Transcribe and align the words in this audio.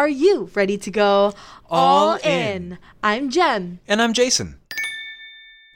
Are 0.00 0.08
you 0.08 0.48
ready 0.54 0.78
to 0.78 0.90
go 0.90 1.34
All 1.68 2.16
in. 2.24 2.78
I'm 3.02 3.28
Jen. 3.28 3.80
And 3.86 4.00
I'm 4.00 4.14
Jason. 4.14 4.58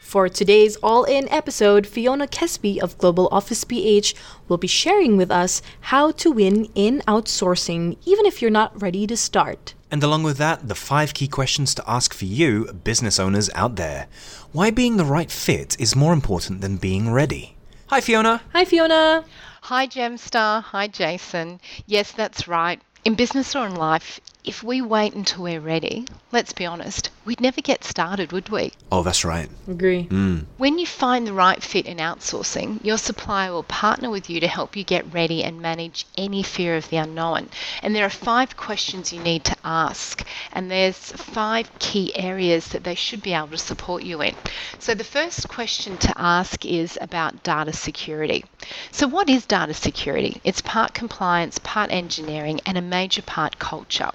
For 0.00 0.30
today's 0.30 0.76
All 0.76 1.04
In 1.04 1.28
episode, 1.28 1.86
Fiona 1.86 2.26
Kesby 2.26 2.78
of 2.78 2.96
Global 2.96 3.28
Office 3.30 3.64
PH 3.64 4.14
will 4.48 4.56
be 4.56 4.66
sharing 4.66 5.18
with 5.18 5.30
us 5.30 5.60
how 5.92 6.10
to 6.12 6.30
win 6.30 6.70
in 6.74 7.02
outsourcing, 7.06 7.98
even 8.06 8.24
if 8.24 8.40
you're 8.40 8.50
not 8.50 8.80
ready 8.80 9.06
to 9.08 9.14
start. 9.14 9.74
And 9.90 10.02
along 10.02 10.22
with 10.22 10.38
that, 10.38 10.68
the 10.68 10.74
five 10.74 11.12
key 11.12 11.28
questions 11.28 11.74
to 11.74 11.84
ask 11.86 12.14
for 12.14 12.24
you, 12.24 12.72
business 12.72 13.20
owners 13.20 13.50
out 13.54 13.76
there. 13.76 14.06
Why 14.52 14.70
being 14.70 14.96
the 14.96 15.04
right 15.04 15.30
fit 15.30 15.78
is 15.78 15.94
more 15.94 16.14
important 16.14 16.62
than 16.62 16.78
being 16.78 17.12
ready. 17.12 17.56
Hi, 17.88 18.00
Fiona. 18.00 18.40
Hi, 18.54 18.64
Fiona. 18.64 19.26
Hi, 19.60 19.86
Gemstar. 19.86 20.62
Hi, 20.62 20.88
Jason. 20.88 21.60
Yes, 21.86 22.12
that's 22.12 22.48
right. 22.48 22.80
In 23.04 23.16
business 23.16 23.54
or 23.54 23.66
in 23.66 23.74
life, 23.74 24.18
if 24.44 24.62
we 24.62 24.82
wait 24.82 25.14
until 25.14 25.44
we're 25.44 25.60
ready, 25.60 26.06
let's 26.30 26.52
be 26.52 26.66
honest, 26.66 27.10
we'd 27.24 27.40
never 27.40 27.62
get 27.62 27.82
started, 27.82 28.30
would 28.32 28.50
we? 28.50 28.72
Oh, 28.92 29.02
that's 29.02 29.24
right. 29.24 29.48
Agree. 29.66 30.06
Mm. 30.08 30.44
When 30.58 30.78
you 30.78 30.86
find 30.86 31.26
the 31.26 31.32
right 31.32 31.62
fit 31.62 31.86
in 31.86 31.96
outsourcing, 31.96 32.84
your 32.84 32.98
supplier 32.98 33.52
will 33.52 33.62
partner 33.62 34.10
with 34.10 34.28
you 34.28 34.40
to 34.40 34.46
help 34.46 34.76
you 34.76 34.84
get 34.84 35.12
ready 35.12 35.42
and 35.42 35.62
manage 35.62 36.06
any 36.18 36.42
fear 36.42 36.76
of 36.76 36.90
the 36.90 36.98
unknown. 36.98 37.48
And 37.82 37.96
there 37.96 38.04
are 38.04 38.10
five 38.10 38.56
questions 38.56 39.12
you 39.12 39.22
need 39.22 39.44
to 39.44 39.56
ask, 39.64 40.26
and 40.52 40.70
there's 40.70 40.96
five 40.96 41.70
key 41.78 42.14
areas 42.14 42.68
that 42.68 42.84
they 42.84 42.94
should 42.94 43.22
be 43.22 43.32
able 43.32 43.48
to 43.48 43.58
support 43.58 44.02
you 44.02 44.20
in. 44.20 44.34
So 44.78 44.94
the 44.94 45.04
first 45.04 45.48
question 45.48 45.96
to 45.98 46.12
ask 46.16 46.66
is 46.66 46.98
about 47.00 47.42
data 47.42 47.72
security. 47.72 48.44
So 48.92 49.06
what 49.06 49.30
is 49.30 49.46
data 49.46 49.72
security? 49.72 50.40
It's 50.44 50.60
part 50.60 50.92
compliance, 50.92 51.58
part 51.60 51.90
engineering, 51.90 52.60
and 52.66 52.76
a 52.76 52.82
major 52.98 53.22
part 53.22 53.58
culture. 53.58 54.10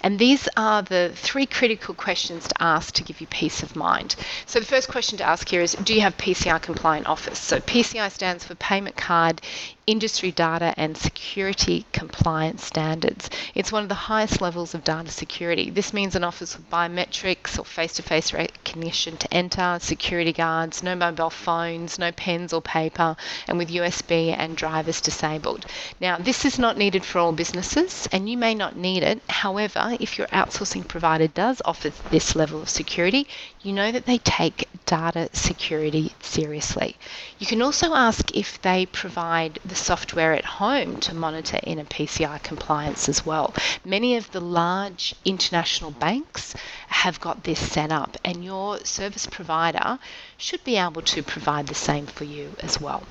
And 0.00 0.18
these 0.18 0.48
are 0.56 0.82
the 0.82 1.12
three 1.14 1.46
critical 1.58 1.94
questions 1.94 2.48
to 2.48 2.62
ask 2.74 2.94
to 2.94 3.02
give 3.02 3.20
you 3.20 3.26
peace 3.26 3.62
of 3.62 3.76
mind. 3.76 4.16
So 4.46 4.58
the 4.58 4.72
first 4.74 4.88
question 4.88 5.18
to 5.18 5.24
ask 5.24 5.48
here 5.48 5.60
is 5.60 5.74
do 5.74 5.92
you 5.94 6.00
have 6.00 6.16
PCI 6.16 6.60
compliant 6.62 7.06
office? 7.06 7.38
So 7.38 7.60
PCI 7.60 8.10
stands 8.10 8.44
for 8.44 8.54
payment 8.54 8.96
card 8.96 9.42
industry 9.86 10.30
data 10.30 10.72
and 10.76 10.96
security 10.96 11.84
compliance 11.92 12.64
standards. 12.64 13.28
It's 13.54 13.72
one 13.72 13.82
of 13.82 13.88
the 13.88 14.06
highest 14.12 14.40
levels 14.40 14.74
of 14.74 14.84
data 14.84 15.10
security. 15.10 15.70
This 15.70 15.92
means 15.92 16.14
an 16.14 16.24
office 16.24 16.56
with 16.56 16.70
biometrics 16.70 17.58
or 17.58 17.64
face 17.64 17.94
to 17.94 18.02
face 18.02 18.32
recognition 18.32 19.16
to 19.16 19.34
enter, 19.34 19.78
security 19.80 20.32
guards, 20.32 20.82
no 20.82 20.94
mobile 20.94 21.30
phones, 21.30 21.98
no 21.98 22.12
pens 22.12 22.52
or 22.52 22.62
paper, 22.62 23.16
and 23.48 23.58
with 23.58 23.70
USB 23.70 24.34
and 24.36 24.56
drivers 24.56 25.00
disabled. 25.00 25.66
Now, 26.00 26.16
this 26.18 26.44
is 26.44 26.58
not 26.58 26.78
needed 26.78 27.04
for 27.04 27.18
all 27.18 27.32
businesses, 27.32 28.08
and 28.12 28.21
you 28.28 28.36
may 28.36 28.54
not 28.54 28.76
need 28.76 29.02
it. 29.02 29.22
However, 29.28 29.96
if 30.00 30.18
your 30.18 30.26
outsourcing 30.28 30.86
provider 30.86 31.28
does 31.28 31.62
offer 31.64 31.90
this 32.10 32.34
level 32.34 32.62
of 32.62 32.68
security, 32.68 33.26
you 33.60 33.72
know 33.72 33.90
that 33.92 34.06
they 34.06 34.18
take 34.18 34.68
data 34.86 35.28
security 35.32 36.12
seriously. 36.20 36.96
You 37.38 37.46
can 37.46 37.62
also 37.62 37.94
ask 37.94 38.34
if 38.36 38.60
they 38.62 38.86
provide 38.86 39.58
the 39.64 39.74
software 39.74 40.32
at 40.34 40.44
home 40.44 40.96
to 40.98 41.14
monitor 41.14 41.58
in 41.62 41.78
a 41.78 41.84
PCI 41.84 42.42
compliance 42.42 43.08
as 43.08 43.24
well. 43.24 43.54
Many 43.84 44.16
of 44.16 44.30
the 44.30 44.40
large 44.40 45.14
international 45.24 45.90
banks 45.90 46.54
have 46.88 47.20
got 47.20 47.44
this 47.44 47.58
set 47.58 47.90
up, 47.90 48.16
and 48.24 48.44
your 48.44 48.80
service 48.84 49.26
provider 49.26 49.98
should 50.36 50.62
be 50.64 50.76
able 50.76 51.02
to 51.02 51.22
provide 51.22 51.66
the 51.66 51.74
same 51.74 52.06
for 52.06 52.24
you 52.24 52.56
as 52.60 52.80
well. 52.80 53.04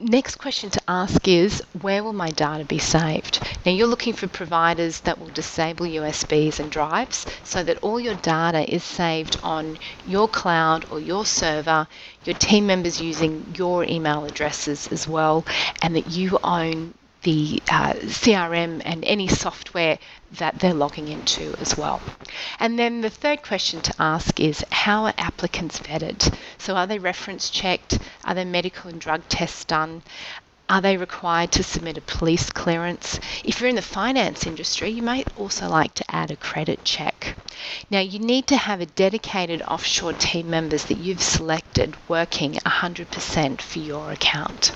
Next 0.00 0.36
question 0.36 0.70
to 0.70 0.80
ask 0.88 1.28
is 1.28 1.62
where 1.80 2.02
will 2.02 2.12
my 2.12 2.30
data 2.30 2.64
be 2.64 2.78
saved? 2.78 3.40
Now 3.64 3.72
you're 3.72 3.86
looking 3.86 4.12
for 4.12 4.26
providers 4.28 5.00
that 5.00 5.18
will 5.18 5.28
disable 5.28 5.86
USBs 5.86 6.58
and 6.58 6.70
drives 6.70 7.26
so 7.44 7.62
that 7.64 7.78
all 7.82 8.00
your 8.00 8.14
data 8.14 8.68
is 8.72 8.82
saved 8.84 9.38
on 9.42 9.78
your 10.04 10.28
cloud 10.28 10.86
or 10.90 11.00
your 11.00 11.24
server, 11.26 11.86
your 12.24 12.34
team 12.34 12.66
members 12.66 13.00
using 13.00 13.54
your 13.56 13.84
email 13.84 14.24
addresses 14.24 14.88
as 14.88 15.06
well, 15.06 15.44
and 15.82 15.94
that 15.96 16.08
you 16.08 16.38
own 16.42 16.94
the 17.22 17.62
uh, 17.70 17.94
CRM 17.94 18.80
and 18.84 19.04
any 19.04 19.28
software 19.28 19.98
that 20.32 20.58
they're 20.58 20.74
logging 20.74 21.08
into 21.08 21.54
as 21.58 21.76
well. 21.76 22.00
And 22.60 22.78
then 22.78 23.00
the 23.00 23.10
third 23.10 23.42
question 23.42 23.80
to 23.82 23.94
ask 23.98 24.38
is 24.38 24.64
how 24.70 25.06
are 25.06 25.14
applicants 25.18 25.80
vetted? 25.80 26.34
So 26.58 26.76
are 26.76 26.86
they 26.86 26.98
reference 26.98 27.50
checked? 27.50 27.98
Are 28.24 28.34
their 28.34 28.44
medical 28.44 28.90
and 28.90 29.00
drug 29.00 29.22
tests 29.28 29.64
done? 29.64 30.02
Are 30.70 30.82
they 30.82 30.98
required 30.98 31.50
to 31.52 31.62
submit 31.62 31.96
a 31.96 32.02
police 32.02 32.50
clearance? 32.50 33.18
If 33.42 33.58
you're 33.58 33.70
in 33.70 33.76
the 33.76 33.82
finance 33.82 34.46
industry, 34.46 34.90
you 34.90 35.02
might 35.02 35.26
also 35.38 35.66
like 35.66 35.94
to 35.94 36.14
add 36.14 36.30
a 36.30 36.36
credit 36.36 36.84
check. 36.84 37.36
Now, 37.90 38.00
you 38.00 38.18
need 38.18 38.46
to 38.48 38.56
have 38.58 38.82
a 38.82 38.86
dedicated 38.86 39.62
offshore 39.62 40.12
team 40.12 40.50
members 40.50 40.84
that 40.84 40.98
you've 40.98 41.22
selected 41.22 41.96
working 42.06 42.52
100% 42.66 43.62
for 43.62 43.78
your 43.78 44.12
account. 44.12 44.72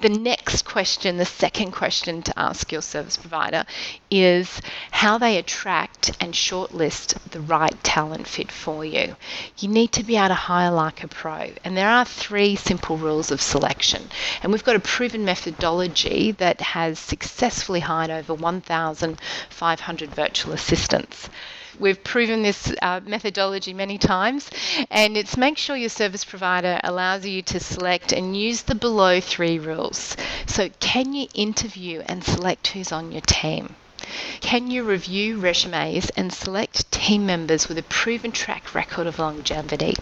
The 0.00 0.08
next 0.08 0.64
question, 0.64 1.16
the 1.16 1.24
second 1.24 1.72
question 1.72 2.22
to 2.22 2.38
ask 2.38 2.72
your 2.72 2.82
service 2.82 3.16
provider 3.16 3.64
is 4.10 4.60
how 4.90 5.18
they 5.18 5.36
attract 5.36 6.12
and 6.20 6.32
shortlist 6.34 7.14
the 7.30 7.40
right 7.40 7.74
talent 7.84 8.26
fit 8.26 8.50
for 8.50 8.84
you. 8.84 9.16
You 9.58 9.68
need 9.68 9.92
to 9.92 10.02
be 10.02 10.16
able 10.16 10.28
to 10.28 10.34
hire 10.34 10.70
like 10.70 11.02
a 11.04 11.08
pro, 11.08 11.52
and 11.64 11.76
there 11.76 11.88
are 11.90 12.04
three 12.04 12.56
simple 12.56 12.96
rules 12.96 13.30
of 13.30 13.42
selection. 13.42 14.08
And 14.42 14.52
we've 14.52 14.64
got 14.64 14.76
a 14.76 14.80
proven 14.80 15.24
methodology 15.24 16.32
that 16.32 16.60
has 16.60 16.98
successfully 16.98 17.80
hired 17.80 18.10
over 18.10 18.32
1,500 18.32 20.14
virtual 20.14 20.52
assistants. 20.52 21.28
We've 21.78 22.02
proven 22.02 22.42
this 22.42 22.72
uh, 22.82 23.00
methodology 23.04 23.74
many 23.74 23.98
times, 23.98 24.50
and 24.90 25.16
it's 25.16 25.36
make 25.36 25.58
sure 25.58 25.76
your 25.76 25.88
service 25.88 26.24
provider 26.24 26.80
allows 26.82 27.26
you 27.26 27.42
to 27.42 27.60
select 27.60 28.12
and 28.12 28.36
use 28.36 28.62
the 28.62 28.74
below 28.74 29.20
three 29.20 29.58
rules. 29.58 30.16
So, 30.46 30.68
can 30.80 31.12
you 31.12 31.28
interview 31.34 32.02
and 32.06 32.24
select 32.24 32.68
who's 32.68 32.92
on 32.92 33.12
your 33.12 33.22
team? 33.22 33.74
Can 34.40 34.70
you 34.70 34.84
review 34.84 35.38
resumes 35.38 36.10
and 36.10 36.32
select 36.32 36.90
team 36.92 37.26
members 37.26 37.68
with 37.68 37.78
a 37.78 37.82
proven 37.82 38.32
track 38.32 38.74
record 38.74 39.06
of 39.06 39.18
longevity? 39.18 39.94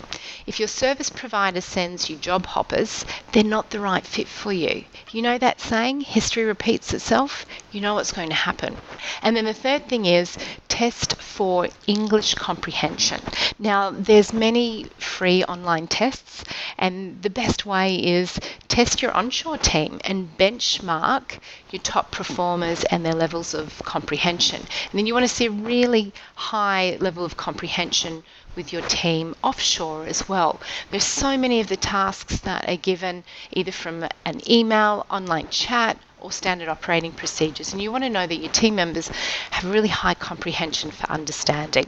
If 0.47 0.59
your 0.59 0.69
service 0.69 1.11
provider 1.11 1.61
sends 1.61 2.11
you 2.11 2.17
job 2.17 2.47
hoppers, 2.47 3.05
they're 3.33 3.43
not 3.43 3.71
the 3.71 3.81
right 3.81 4.07
fit 4.07 4.29
for 4.29 4.53
you. 4.53 4.85
You 5.11 5.23
know 5.23 5.39
that 5.39 5.61
saying, 5.61 6.03
history 6.03 6.45
repeats 6.45 6.93
itself? 6.93 7.47
You 7.73 7.81
know 7.81 7.95
what's 7.95 8.13
going 8.13 8.29
to 8.29 8.35
happen. 8.35 8.77
And 9.23 9.37
then 9.37 9.47
the 9.47 9.55
third 9.55 9.89
thing 9.89 10.07
is 10.07 10.37
test 10.69 11.15
for 11.23 11.69
English 11.87 12.35
comprehension. 12.35 13.21
Now, 13.59 13.91
there's 13.91 14.33
many 14.33 14.87
free 14.99 15.45
online 15.45 15.87
tests, 15.87 16.43
and 16.77 17.23
the 17.23 17.31
best 17.31 17.65
way 17.65 17.97
is 17.97 18.39
test 18.67 19.01
your 19.01 19.13
onshore 19.13 19.59
team 19.59 20.01
and 20.05 20.37
benchmark 20.37 21.39
your 21.71 21.81
top 21.81 22.11
performers 22.11 22.83
and 22.85 23.07
their 23.07 23.15
levels 23.15 23.55
of 23.55 23.79
comprehension. 23.85 23.94
And 23.95 24.69
then 24.93 25.07
you 25.07 25.15
want 25.15 25.25
to 25.25 25.35
see 25.35 25.47
a 25.47 25.51
really 25.51 26.13
high 26.35 26.97
level 27.01 27.25
of 27.25 27.37
comprehension 27.37 28.25
with 28.57 28.73
your 28.73 28.83
team 28.83 29.35
offshore 29.43 30.07
as 30.07 30.29
well. 30.29 30.61
There's 30.91 31.05
so 31.05 31.37
many 31.37 31.61
of 31.61 31.69
the 31.69 31.77
tasks 31.77 32.41
that 32.41 32.69
are 32.69 32.77
given 32.77 33.25
either 33.53 33.73
from 33.73 34.05
an 34.25 34.51
email, 34.51 35.07
online 35.11 35.49
chat, 35.49 35.97
or 36.19 36.33
standard 36.33 36.69
operating 36.69 37.13
procedures. 37.13 37.73
And 37.73 37.81
you 37.83 37.93
want 37.93 38.05
to 38.05 38.11
know 38.11 38.27
that 38.27 38.37
your 38.37 38.51
team 38.51 38.75
members 38.75 39.09
have 39.51 39.71
really 39.71 39.89
high 39.89 40.15
comprehension 40.15 40.91
for 40.91 41.09
understanding. 41.11 41.87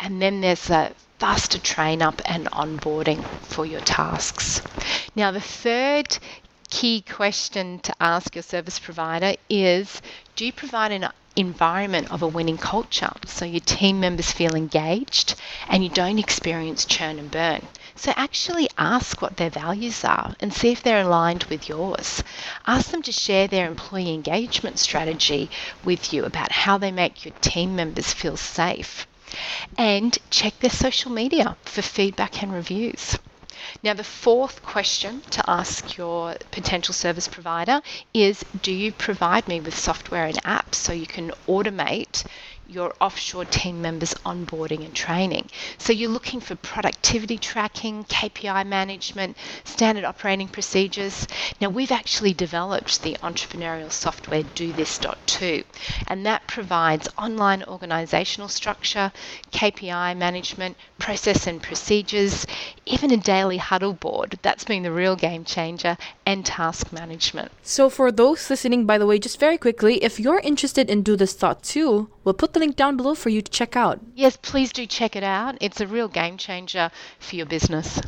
And 0.00 0.20
then 0.20 0.40
there's 0.40 0.70
a 0.70 0.92
faster 1.18 1.58
train 1.58 2.02
up 2.02 2.20
and 2.24 2.50
onboarding 2.50 3.22
for 3.42 3.64
your 3.64 3.80
tasks. 3.80 4.62
Now, 5.14 5.30
the 5.30 5.40
third 5.40 6.18
key 6.70 7.02
question 7.02 7.78
to 7.80 7.94
ask 8.00 8.34
your 8.34 8.42
service 8.42 8.78
provider 8.78 9.34
is 9.48 10.02
do 10.34 10.44
you 10.44 10.52
provide 10.52 10.90
an 10.90 11.08
environment 11.36 12.08
of 12.10 12.22
a 12.22 12.28
winning 12.28 12.58
culture 12.58 13.12
so 13.26 13.44
your 13.44 13.60
team 13.60 14.00
members 14.00 14.32
feel 14.32 14.54
engaged 14.54 15.34
and 15.68 15.82
you 15.82 15.90
don't 15.90 16.18
experience 16.18 16.84
churn 16.84 17.18
and 17.18 17.30
burn? 17.30 17.68
So 17.96 18.12
actually 18.16 18.68
ask 18.78 19.22
what 19.22 19.36
their 19.36 19.50
values 19.50 20.04
are 20.04 20.34
and 20.40 20.52
see 20.52 20.70
if 20.70 20.82
they're 20.82 21.02
aligned 21.02 21.44
with 21.44 21.68
yours. 21.68 22.22
Ask 22.66 22.90
them 22.90 23.02
to 23.02 23.12
share 23.12 23.48
their 23.48 23.66
employee 23.66 24.12
engagement 24.14 24.78
strategy 24.78 25.50
with 25.82 26.12
you 26.12 26.24
about 26.24 26.52
how 26.52 26.78
they 26.78 26.92
make 26.92 27.24
your 27.24 27.34
team 27.40 27.74
members 27.76 28.12
feel 28.12 28.36
safe. 28.36 29.06
And 29.76 30.16
check 30.30 30.58
their 30.60 30.70
social 30.70 31.10
media 31.10 31.56
for 31.64 31.82
feedback 31.82 32.42
and 32.42 32.52
reviews. 32.52 33.18
Now, 33.82 33.94
the 33.94 34.04
fourth 34.04 34.62
question 34.62 35.22
to 35.30 35.42
ask 35.48 35.96
your 35.96 36.36
potential 36.50 36.94
service 36.94 37.28
provider 37.28 37.80
is 38.12 38.44
Do 38.60 38.72
you 38.72 38.92
provide 38.92 39.48
me 39.48 39.60
with 39.60 39.78
software 39.78 40.24
and 40.26 40.42
apps 40.44 40.76
so 40.76 40.92
you 40.92 41.06
can 41.06 41.32
automate 41.48 42.24
your 42.68 42.94
offshore 43.00 43.44
team 43.44 43.82
members 43.82 44.14
onboarding 44.26 44.84
and 44.84 44.94
training. 44.94 45.48
So 45.78 45.92
you're 45.92 46.10
looking 46.10 46.40
for 46.40 46.54
productivity 46.56 47.38
tracking, 47.38 48.04
KPI 48.04 48.66
management, 48.66 49.36
standard 49.64 50.04
operating 50.04 50.48
procedures. 50.48 51.26
Now 51.60 51.68
we've 51.68 51.92
actually 51.92 52.32
developed 52.32 53.02
the 53.02 53.14
entrepreneurial 53.22 53.92
software 53.92 54.42
DoThis.2 54.42 55.64
and 56.08 56.24
that 56.26 56.46
provides 56.46 57.08
online 57.18 57.62
organizational 57.64 58.48
structure, 58.48 59.12
KPI 59.52 60.16
management, 60.16 60.76
process 60.98 61.46
and 61.46 61.62
procedures, 61.62 62.46
even 62.86 63.10
a 63.10 63.16
daily 63.16 63.58
huddle 63.58 63.92
board. 63.92 64.38
That's 64.42 64.64
been 64.64 64.82
the 64.82 64.92
real 64.92 65.16
game 65.16 65.44
changer 65.44 65.96
and 66.24 66.44
task 66.44 66.92
management. 66.92 67.52
So 67.62 67.90
for 67.90 68.10
those 68.10 68.48
listening 68.48 68.86
by 68.86 68.98
the 68.98 69.06
way, 69.06 69.18
just 69.18 69.38
very 69.38 69.58
quickly, 69.58 70.02
if 70.02 70.18
you're 70.18 70.40
interested 70.40 70.88
in 70.88 71.02
Do 71.02 71.16
This 71.16 71.34
Thought 71.34 71.62
too, 71.62 72.08
we'll 72.24 72.34
put 72.34 72.53
the 72.54 72.60
link 72.60 72.76
down 72.76 72.96
below 72.96 73.14
for 73.14 73.28
you 73.28 73.42
to 73.42 73.50
check 73.50 73.76
out. 73.76 74.00
Yes, 74.14 74.38
please 74.40 74.72
do 74.72 74.86
check 74.86 75.16
it 75.16 75.22
out. 75.22 75.58
It's 75.60 75.80
a 75.80 75.86
real 75.86 76.08
game 76.08 76.38
changer 76.38 76.90
for 77.18 77.36
your 77.36 77.46
business. 77.46 78.00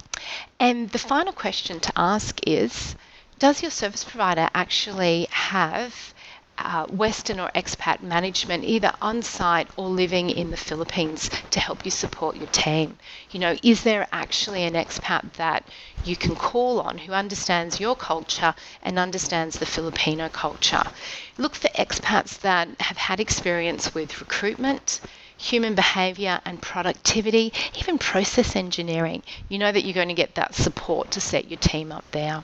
And 0.58 0.88
the 0.90 0.98
final 0.98 1.32
question 1.32 1.80
to 1.80 1.92
ask 1.96 2.40
is 2.46 2.96
Does 3.38 3.60
your 3.60 3.70
service 3.70 4.04
provider 4.04 4.48
actually 4.54 5.26
have 5.30 6.14
uh, 6.58 6.86
Western 6.86 7.38
or 7.38 7.50
expat 7.54 8.00
management, 8.02 8.64
either 8.64 8.92
on 9.00 9.22
site 9.22 9.68
or 9.76 9.88
living 9.88 10.30
in 10.30 10.50
the 10.50 10.56
Philippines 10.56 11.30
to 11.50 11.60
help 11.60 11.84
you 11.84 11.90
support 11.90 12.36
your 12.36 12.46
team? 12.48 12.98
You 13.30 13.40
know, 13.40 13.56
is 13.62 13.82
there 13.82 14.06
actually 14.12 14.64
an 14.64 14.74
expat 14.74 15.34
that 15.34 15.68
you 16.02 16.16
can 16.16 16.34
call 16.34 16.80
on 16.80 16.98
who 16.98 17.12
understands 17.12 17.80
your 17.80 17.96
culture 17.96 18.54
and 18.82 18.98
understands 18.98 19.58
the 19.58 19.66
Filipino 19.66 20.28
culture? 20.28 20.82
Look 21.36 21.54
for 21.54 21.68
expats 21.68 22.40
that 22.40 22.68
have 22.80 22.96
had 22.96 23.20
experience 23.20 23.94
with 23.94 24.20
recruitment 24.20 25.00
human 25.36 25.74
behavior 25.74 26.40
and 26.46 26.62
productivity, 26.62 27.52
even 27.74 27.98
process 27.98 28.56
engineering. 28.56 29.22
You 29.48 29.58
know 29.58 29.70
that 29.70 29.84
you're 29.84 29.92
going 29.92 30.08
to 30.08 30.14
get 30.14 30.34
that 30.36 30.54
support 30.54 31.10
to 31.12 31.20
set 31.20 31.48
your 31.48 31.58
team 31.58 31.92
up 31.92 32.04
there 32.12 32.42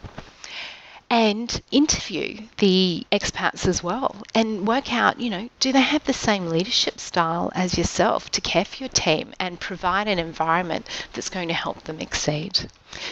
and 1.13 1.61
interview 1.71 2.39
the 2.57 3.07
expats 3.13 3.69
as 3.69 3.83
well 3.83 4.17
and 4.35 4.67
work 4.67 4.91
out, 4.95 5.21
you 5.21 5.29
know, 5.29 5.47
do 5.61 5.71
they 5.71 5.83
have 5.83 6.03
the 6.05 6.13
same 6.15 6.47
leadership 6.47 6.99
style 6.99 7.53
as 7.55 7.77
yourself 7.77 8.31
to 8.31 8.41
care 8.41 8.65
for 8.65 8.77
your 8.77 8.89
team 8.89 9.35
and 9.39 9.61
provide 9.61 10.09
an 10.09 10.19
environment 10.19 10.89
that's 11.13 11.29
going 11.29 11.49
to 11.49 11.55
help 11.55 11.83
them 11.83 12.01
exceed? 12.01 12.59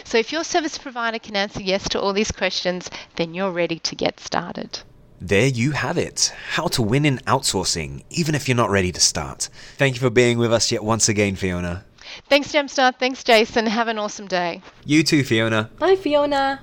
So, 0.03 0.17
if 0.17 0.31
your 0.31 0.43
service 0.43 0.79
provider 0.79 1.19
can 1.19 1.35
answer 1.35 1.61
yes 1.61 1.87
to 1.89 2.01
all 2.01 2.11
these 2.11 2.31
questions, 2.31 2.89
then 3.17 3.35
you're 3.35 3.51
ready 3.51 3.77
to 3.77 3.95
get 3.95 4.19
started. 4.19 4.79
There 5.19 5.47
you 5.47 5.69
have 5.69 5.99
it. 5.99 6.33
How 6.53 6.69
to 6.69 6.81
win 6.81 7.05
in 7.05 7.19
outsourcing, 7.27 8.03
even 8.09 8.33
if 8.33 8.47
you're 8.47 8.57
not 8.57 8.71
ready 8.71 8.91
to 8.91 8.99
start. 8.99 9.47
Thank 9.77 9.93
you 9.93 10.01
for 10.01 10.09
being 10.09 10.39
with 10.39 10.51
us 10.51 10.71
yet 10.71 10.83
once 10.83 11.07
again, 11.07 11.35
Fiona. 11.35 11.85
Thanks, 12.27 12.51
Gemstar. 12.51 12.97
Thanks, 12.97 13.23
Jason. 13.23 13.67
Have 13.67 13.87
an 13.87 13.99
awesome 13.99 14.25
day. 14.25 14.63
You 14.85 15.03
too, 15.03 15.23
Fiona. 15.23 15.69
Bye, 15.77 15.95
Fiona. 15.95 16.61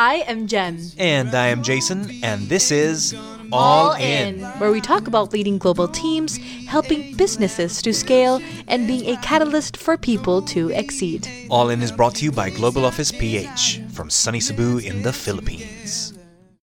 I 0.00 0.24
am 0.26 0.46
Jem. 0.46 0.78
And 0.96 1.34
I 1.34 1.48
am 1.48 1.62
Jason, 1.62 2.10
and 2.22 2.48
this 2.48 2.70
is 2.70 3.14
All 3.52 3.92
In, 3.96 4.40
where 4.58 4.72
we 4.72 4.80
talk 4.80 5.06
about 5.06 5.34
leading 5.34 5.58
global 5.58 5.88
teams, 5.88 6.38
helping 6.66 7.14
businesses 7.16 7.82
to 7.82 7.92
scale, 7.92 8.40
and 8.66 8.86
being 8.86 9.14
a 9.14 9.20
catalyst 9.20 9.76
for 9.76 9.98
people 9.98 10.40
to 10.56 10.70
exceed. 10.70 11.28
All 11.50 11.68
In 11.68 11.82
is 11.82 11.92
brought 11.92 12.14
to 12.14 12.24
you 12.24 12.32
by 12.32 12.48
Global 12.48 12.86
Office 12.86 13.12
PH 13.12 13.82
from 13.92 14.08
sunny 14.08 14.40
Cebu 14.40 14.78
in 14.78 15.02
the 15.02 15.12
Philippines. 15.12 16.14